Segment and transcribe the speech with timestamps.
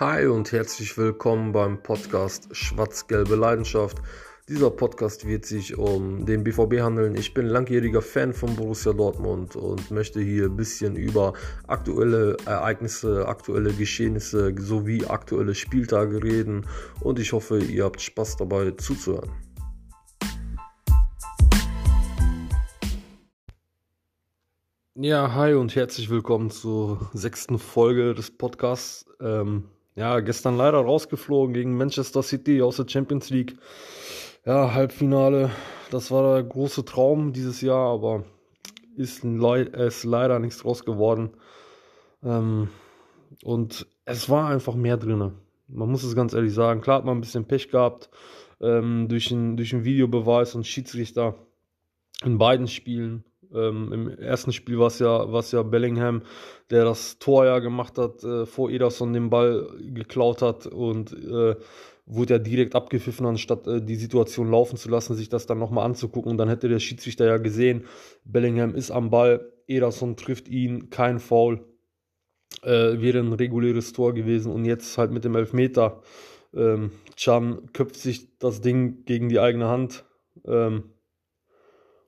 [0.00, 3.98] Hi und herzlich willkommen beim Podcast Schwarz-Gelbe Leidenschaft.
[4.48, 7.14] Dieser Podcast wird sich um den BVB handeln.
[7.14, 11.34] Ich bin langjähriger Fan von Borussia Dortmund und möchte hier ein bisschen über
[11.68, 16.66] aktuelle Ereignisse, aktuelle Geschehnisse sowie aktuelle Spieltage reden
[16.98, 19.30] und ich hoffe, ihr habt Spaß dabei zuzuhören.
[24.96, 29.06] Ja, hi und herzlich willkommen zur sechsten Folge des Podcasts.
[29.20, 33.56] Ähm, ja, gestern leider rausgeflogen gegen Manchester City aus der Champions League.
[34.44, 35.50] Ja, Halbfinale,
[35.90, 38.24] das war der große Traum dieses Jahr, aber
[38.96, 41.30] ist, ist leider nichts draus geworden.
[42.22, 42.68] Ähm,
[43.42, 45.32] und es war einfach mehr drin.
[45.68, 46.80] Man muss es ganz ehrlich sagen.
[46.80, 48.10] Klar hat man ein bisschen Pech gehabt
[48.60, 51.34] ähm, durch, den, durch Videobeweis und Schiedsrichter
[52.24, 53.24] in beiden Spielen.
[53.54, 56.22] Ähm, Im ersten Spiel war es ja, ja Bellingham,
[56.70, 61.56] der das Tor ja gemacht hat, äh, vor Ederson den Ball geklaut hat und äh,
[62.06, 65.86] wurde ja direkt abgepfiffen, anstatt äh, die Situation laufen zu lassen, sich das dann nochmal
[65.86, 66.32] anzugucken.
[66.32, 67.84] Und dann hätte der Schiedsrichter ja gesehen,
[68.24, 71.64] Bellingham ist am Ball, Ederson trifft ihn, kein Foul.
[72.62, 76.02] Äh, wäre ein reguläres Tor gewesen und jetzt halt mit dem Elfmeter.
[76.54, 80.04] Ähm, Chan köpft sich das Ding gegen die eigene Hand.
[80.46, 80.90] Ähm,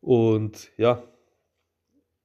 [0.00, 1.02] und ja,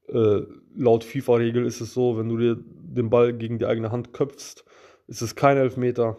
[0.08, 0.41] äh,
[0.75, 4.63] laut FIFA-Regel ist es so, wenn du dir den Ball gegen die eigene Hand köpfst,
[5.08, 6.17] ist es kein Elfmeter.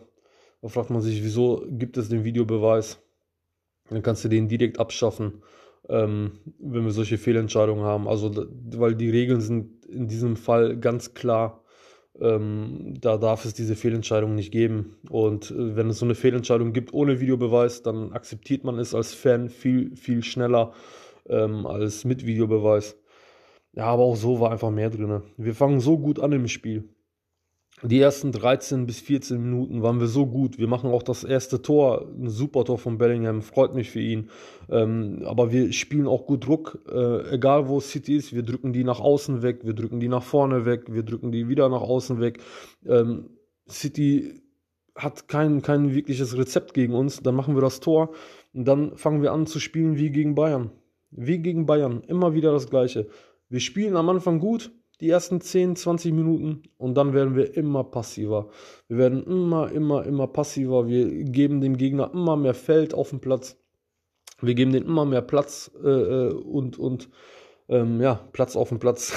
[0.62, 3.00] Da fragt man sich, wieso gibt es den Videobeweis?
[3.91, 5.42] Dann kannst du den direkt abschaffen,
[5.89, 8.09] ähm, wenn wir solche Fehlentscheidungen haben.
[8.09, 11.64] Also, weil die Regeln sind in diesem Fall ganz klar.
[12.20, 14.97] Ähm, da darf es diese Fehlentscheidung nicht geben.
[15.09, 19.14] Und äh, wenn es so eine Fehlentscheidung gibt ohne Videobeweis, dann akzeptiert man es als
[19.14, 20.72] Fan viel, viel schneller
[21.28, 22.98] ähm, als mit Videobeweis.
[23.79, 25.23] Ja, aber auch so war einfach mehr drin.
[25.37, 26.89] Wir fangen so gut an im Spiel.
[27.84, 30.59] Die ersten 13 bis 14 Minuten waren wir so gut.
[30.59, 34.31] Wir machen auch das erste Tor, ein super Tor von Bellingham, freut mich für ihn.
[34.69, 38.34] Ähm, aber wir spielen auch gut Druck, äh, egal wo City ist.
[38.34, 41.49] Wir drücken die nach außen weg, wir drücken die nach vorne weg, wir drücken die
[41.49, 42.41] wieder nach außen weg.
[42.84, 43.31] Ähm,
[43.71, 44.43] City
[44.97, 47.22] hat kein, kein wirkliches Rezept gegen uns.
[47.22, 48.10] Dann machen wir das Tor
[48.53, 50.72] und dann fangen wir an zu spielen wie gegen Bayern.
[51.12, 53.06] Wie gegen Bayern, immer wieder das Gleiche.
[53.48, 57.84] Wir spielen am Anfang gut, die ersten 10, 20 Minuten und dann werden wir immer
[57.84, 58.50] passiver.
[58.88, 60.88] Wir werden immer, immer, immer passiver.
[60.88, 63.56] Wir geben dem Gegner immer mehr Feld auf dem Platz.
[64.41, 67.09] Wir geben denen immer mehr Platz äh, äh und, und
[67.69, 69.12] ähm, ja, Platz auf dem Platz.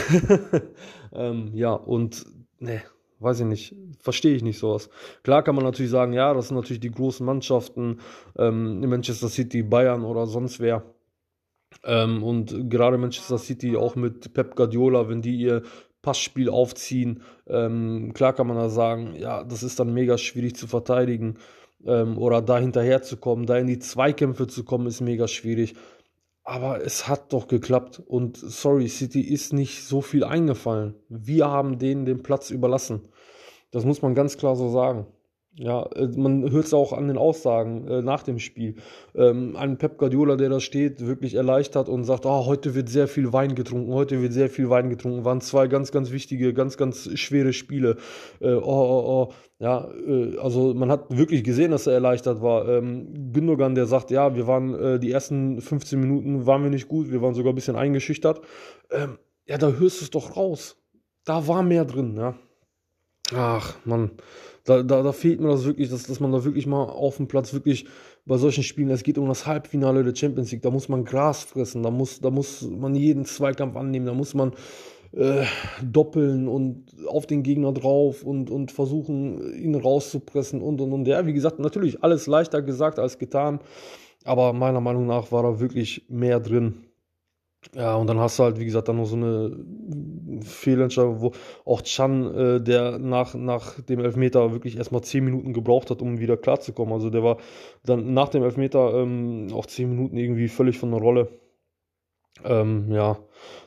[1.14, 2.26] ähm, ja, und
[2.60, 2.82] ne,
[3.20, 4.90] weiß ich nicht, verstehe ich nicht sowas.
[5.24, 8.00] Klar kann man natürlich sagen, ja, das sind natürlich die großen Mannschaften,
[8.38, 10.84] ähm, Manchester City, Bayern oder sonst wer.
[11.84, 15.64] Ähm, und gerade Manchester City auch mit Pep Guardiola, wenn die ihr
[16.02, 20.68] Passspiel aufziehen, ähm, klar kann man da sagen, ja, das ist dann mega schwierig zu
[20.68, 21.38] verteidigen
[21.86, 25.76] ähm, oder da hinterher zu kommen, da in die Zweikämpfe zu kommen, ist mega schwierig.
[26.44, 30.96] Aber es hat doch geklappt und sorry, City ist nicht so viel eingefallen.
[31.08, 33.08] Wir haben denen den Platz überlassen.
[33.70, 35.06] Das muss man ganz klar so sagen.
[35.56, 38.76] Ja, äh, man hört es auch an den Aussagen äh, nach dem Spiel.
[39.14, 43.10] Ähm, ein Pep Guardiola, der da steht, wirklich erleichtert und sagt, oh, heute wird sehr
[43.10, 45.26] viel Wein getrunken, heute wird sehr viel Wein getrunken.
[45.26, 47.98] Waren zwei ganz, ganz wichtige, ganz, ganz schwere Spiele.
[48.40, 49.34] Äh, oh, oh, oh.
[49.60, 52.70] Ja, äh, also man hat wirklich gesehen, dass er erleichtert war.
[52.70, 56.88] Ähm, Gündogan, der sagt, ja, wir waren äh, die ersten 15 Minuten waren wir nicht
[56.88, 58.40] gut, wir waren sogar ein bisschen eingeschüchtert.
[58.90, 60.78] Ähm, ja, da hörst du es doch raus.
[61.26, 62.36] Da war mehr drin, ja.
[63.34, 64.12] Ach, Mann.
[64.66, 67.28] Da, da, da fehlt mir das wirklich, dass, dass man da wirklich mal auf dem
[67.28, 67.86] Platz wirklich
[68.26, 71.44] bei solchen Spielen, es geht um das Halbfinale der Champions League, da muss man Gras
[71.44, 74.54] fressen, da muss, da muss man jeden Zweikampf annehmen, da muss man
[75.14, 75.44] äh,
[75.84, 81.08] doppeln und auf den Gegner drauf und, und versuchen, ihn rauszupressen und und und.
[81.08, 83.60] Ja, wie gesagt, natürlich alles leichter gesagt als getan,
[84.24, 86.86] aber meiner Meinung nach war da wirklich mehr drin.
[87.76, 89.56] Ja, und dann hast du halt, wie gesagt, dann noch so eine
[90.44, 91.32] Fehlentscheidung, wo
[91.64, 96.20] auch Chan, äh, der nach, nach dem Elfmeter wirklich erstmal 10 Minuten gebraucht hat, um
[96.20, 96.94] wieder klarzukommen.
[96.94, 97.38] Also der war
[97.84, 101.40] dann nach dem Elfmeter ähm, auch 10 Minuten irgendwie völlig von der Rolle.
[102.44, 103.20] Ähm, ja,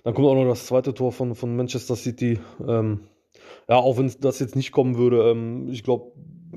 [0.03, 2.41] dann kommt auch noch das zweite Tor von, von Manchester City.
[2.67, 3.01] Ähm,
[3.69, 6.13] ja, auch wenn das jetzt nicht kommen würde, ähm, ich glaube,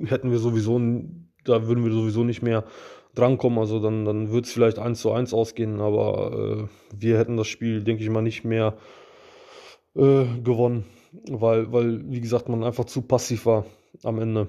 [0.06, 0.80] hätten wir sowieso,
[1.46, 2.66] da würden wir sowieso nicht mehr
[3.18, 3.60] drankommen.
[3.60, 7.48] Also dann, dann wird es vielleicht 1 zu 1 ausgehen, aber äh, wir hätten das
[7.48, 8.78] Spiel, denke ich mal, nicht mehr
[9.96, 10.86] äh, gewonnen,
[11.30, 13.66] weil, weil, wie gesagt, man einfach zu passiv war
[14.04, 14.48] am Ende.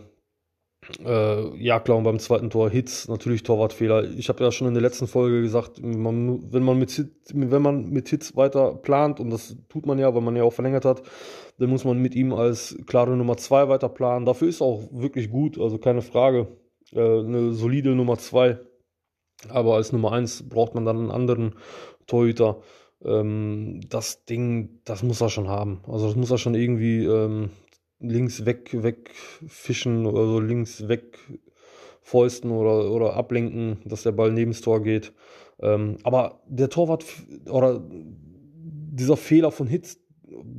[1.04, 4.04] Äh, ja, klar, und beim zweiten Tor Hits, natürlich Torwartfehler.
[4.16, 7.04] Ich habe ja schon in der letzten Folge gesagt, man, wenn, man mit,
[7.34, 10.52] wenn man mit Hits weiter plant, und das tut man ja, weil man ja auch
[10.52, 11.02] verlängert hat,
[11.58, 14.24] dann muss man mit ihm als klare Nummer 2 weiter planen.
[14.24, 16.46] Dafür ist auch wirklich gut, also keine Frage.
[16.92, 18.58] Äh, eine solide Nummer 2.
[19.48, 21.54] Aber als Nummer 1 braucht man dann einen anderen
[22.06, 22.60] Torhüter.
[23.04, 25.82] Ähm, das Ding, das muss er schon haben.
[25.86, 27.50] Also das muss er schon irgendwie ähm,
[28.00, 31.18] links weg, wegfischen oder so links weg
[32.02, 35.12] fäusten oder, oder ablenken, dass der Ball neben das Tor geht.
[35.60, 37.04] Ähm, aber der Torwart
[37.50, 39.98] oder dieser Fehler von Hitz,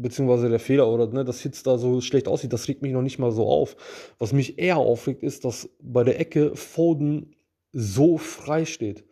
[0.02, 3.02] beziehungsweise der Fehler oder ne, dass Hitz da so schlecht aussieht, das regt mich noch
[3.02, 3.76] nicht mal so auf.
[4.18, 7.36] Was mich eher aufregt, ist, dass bei der Ecke Foden
[7.72, 9.06] so frei steht.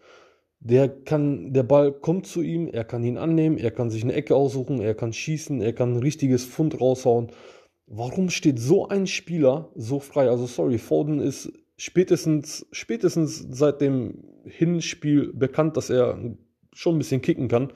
[0.59, 4.13] Der kann, der Ball kommt zu ihm, er kann ihn annehmen, er kann sich eine
[4.13, 7.27] Ecke aussuchen, er kann schießen, er kann ein richtiges Fund raushauen.
[7.85, 10.29] Warum steht so ein Spieler so frei?
[10.29, 16.19] Also sorry, Foden ist spätestens, spätestens seit dem Hinspiel bekannt, dass er
[16.77, 17.73] schon ein bisschen kicken kann.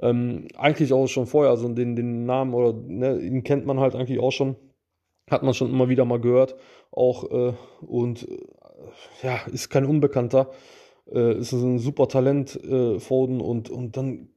[0.00, 3.94] Ähm, eigentlich auch schon vorher, also den, den Namen oder ne, ihn kennt man halt
[3.94, 4.56] eigentlich auch schon.
[5.30, 6.56] Hat man schon immer wieder mal gehört.
[6.90, 8.38] Auch äh, und äh,
[9.22, 10.50] ja, ist kein Unbekannter.
[11.06, 14.28] Äh, ist ein super Talent, äh, Foden, und, und dann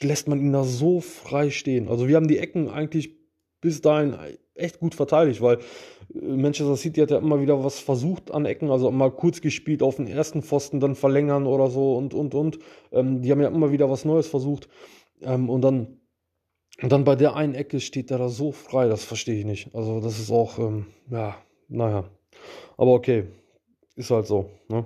[0.00, 1.88] lässt man ihn da so frei stehen.
[1.88, 3.21] Also wir haben die Ecken eigentlich
[3.62, 4.14] bis dahin
[4.54, 5.58] echt gut verteidigt, weil
[6.14, 9.82] äh, Manchester City hat ja immer wieder was versucht an Ecken, also mal kurz gespielt
[9.82, 12.58] auf den ersten Pfosten, dann verlängern oder so und, und, und.
[12.90, 14.68] Ähm, die haben ja immer wieder was Neues versucht.
[15.22, 16.00] Ähm, und dann,
[16.82, 19.74] und dann bei der einen Ecke steht der da so frei, das verstehe ich nicht.
[19.74, 21.36] Also das ist auch, ähm, ja,
[21.68, 22.04] naja.
[22.76, 23.24] Aber okay,
[23.94, 24.84] ist halt so, ne?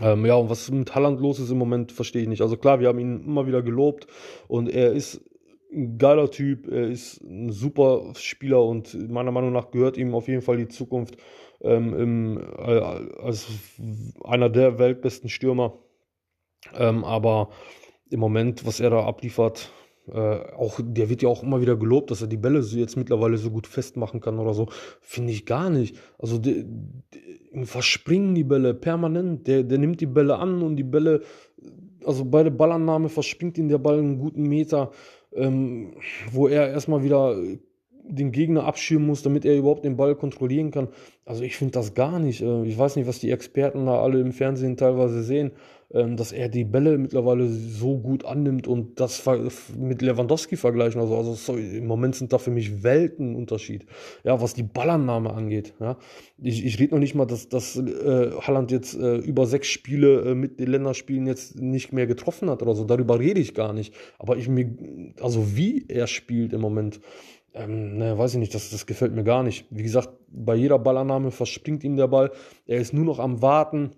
[0.00, 2.40] Ähm, ja, und was mit Halland los ist im Moment, verstehe ich nicht.
[2.40, 4.06] Also klar, wir haben ihn immer wieder gelobt
[4.48, 5.20] und er ist
[5.98, 10.42] geiler Typ, er ist ein super Spieler und meiner Meinung nach gehört ihm auf jeden
[10.42, 11.16] Fall die Zukunft
[11.62, 12.80] ähm, im, äh,
[13.20, 13.48] als
[14.22, 15.78] einer der weltbesten Stürmer.
[16.74, 17.50] Ähm, aber
[18.10, 19.72] im Moment, was er da abliefert,
[20.08, 20.18] äh,
[20.54, 23.38] auch, der wird ja auch immer wieder gelobt, dass er die Bälle so jetzt mittlerweile
[23.38, 24.68] so gut festmachen kann oder so.
[25.00, 25.96] Finde ich gar nicht.
[26.18, 29.46] Also die, die, verspringen die Bälle permanent.
[29.46, 31.22] Der, der nimmt die Bälle an und die Bälle,
[32.04, 34.90] also bei der Ballannahme verspringt ihn der Ball einen guten Meter
[35.36, 35.94] ähm,
[36.30, 37.36] wo er erstmal wieder
[38.04, 40.88] den Gegner abschirmen muss, damit er überhaupt den Ball kontrollieren kann.
[41.24, 42.42] Also ich finde das gar nicht.
[42.42, 45.52] Äh, ich weiß nicht, was die Experten da alle im Fernsehen teilweise sehen,
[45.92, 49.22] dass er die Bälle mittlerweile so gut annimmt und das
[49.76, 51.00] mit Lewandowski vergleichen.
[51.00, 53.86] Also, also sorry, im Moment sind da für mich Weltenunterschied.
[54.24, 55.74] Ja, was die Ballannahme angeht.
[55.80, 55.98] Ja.
[56.38, 60.22] Ich, ich rede noch nicht mal, dass, dass äh, Holland jetzt äh, über sechs Spiele
[60.22, 62.84] äh, mit den Länderspielen jetzt nicht mehr getroffen hat oder so.
[62.84, 63.94] Darüber rede ich gar nicht.
[64.18, 64.74] Aber ich mir,
[65.20, 67.00] also wie er spielt im Moment.
[67.54, 69.66] Ähm, ne, weiß ich nicht, das, das gefällt mir gar nicht.
[69.68, 72.30] Wie gesagt, bei jeder Ballannahme verspringt ihm der Ball.
[72.66, 73.90] Er ist nur noch am Warten.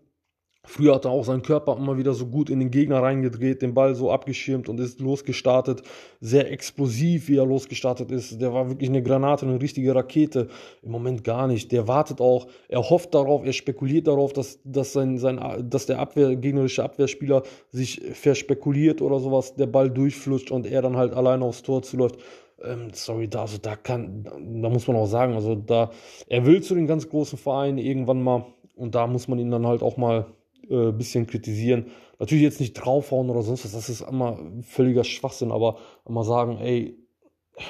[0.66, 3.74] Früher hat er auch seinen Körper immer wieder so gut in den Gegner reingedreht, den
[3.74, 5.82] Ball so abgeschirmt und ist losgestartet.
[6.20, 8.40] Sehr explosiv, wie er losgestartet ist.
[8.40, 10.48] Der war wirklich eine Granate, eine richtige Rakete.
[10.82, 11.70] Im Moment gar nicht.
[11.70, 15.38] Der wartet auch, er hofft darauf, er spekuliert darauf, dass, dass, sein, sein,
[15.68, 20.96] dass der Abwehr, gegnerische Abwehrspieler sich verspekuliert oder sowas, der Ball durchflutscht und er dann
[20.96, 22.18] halt alleine aufs Tor zuläuft
[22.62, 25.90] ähm, sorry, da, also da kann, da muss man auch sagen, also da,
[26.28, 28.46] er will zu den ganz großen Vereinen irgendwann mal
[28.76, 30.26] und da muss man ihn dann halt auch mal
[30.70, 31.86] äh, bisschen kritisieren.
[32.18, 35.78] Natürlich jetzt nicht draufhauen oder sonst was, das ist immer völliger Schwachsinn, aber
[36.08, 36.96] mal sagen, ey,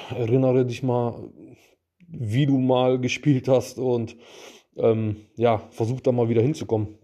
[0.09, 1.29] erinnere dich mal,
[2.07, 4.17] wie du mal gespielt hast und
[4.77, 6.97] ähm, ja, versuch da mal wieder hinzukommen.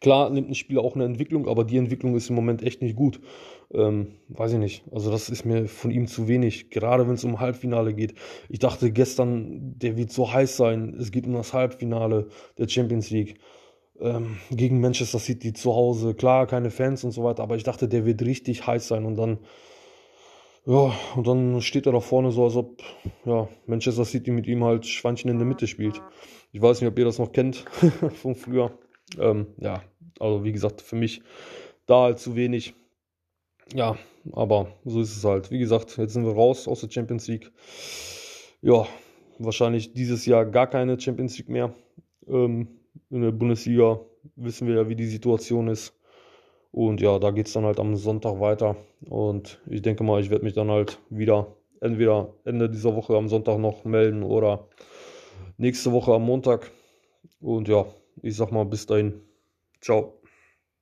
[0.00, 2.94] Klar nimmt ein Spieler auch eine Entwicklung, aber die Entwicklung ist im Moment echt nicht
[2.94, 3.20] gut.
[3.72, 4.84] Ähm, weiß ich nicht.
[4.92, 8.14] Also das ist mir von ihm zu wenig, gerade wenn es um Halbfinale geht.
[8.48, 10.94] Ich dachte gestern, der wird so heiß sein.
[10.98, 13.38] Es geht um das Halbfinale der Champions League
[14.00, 16.14] ähm, gegen Manchester City zu Hause.
[16.14, 19.16] Klar, keine Fans und so weiter, aber ich dachte, der wird richtig heiß sein und
[19.16, 19.38] dann
[20.68, 22.82] ja, und dann steht er da vorne so, als ob
[23.24, 26.02] ja, Manchester City mit ihm halt Schweinchen in der Mitte spielt.
[26.52, 27.56] Ich weiß nicht, ob ihr das noch kennt
[28.22, 28.78] von früher.
[29.18, 29.82] Ähm, ja,
[30.20, 31.22] also wie gesagt, für mich
[31.86, 32.74] da halt zu wenig.
[33.74, 33.96] Ja,
[34.32, 35.50] aber so ist es halt.
[35.50, 37.50] Wie gesagt, jetzt sind wir raus aus der Champions League.
[38.60, 38.86] Ja,
[39.38, 41.72] wahrscheinlich dieses Jahr gar keine Champions League mehr.
[42.26, 42.77] Ähm,
[43.10, 44.00] in der Bundesliga
[44.36, 45.94] wissen wir ja, wie die Situation ist.
[46.70, 48.76] Und ja, da geht es dann halt am Sonntag weiter.
[49.08, 53.28] Und ich denke mal, ich werde mich dann halt wieder entweder Ende dieser Woche am
[53.28, 54.68] Sonntag noch melden oder
[55.56, 56.70] nächste Woche am Montag.
[57.40, 57.86] Und ja,
[58.22, 59.20] ich sag mal bis dahin.
[59.80, 60.17] Ciao.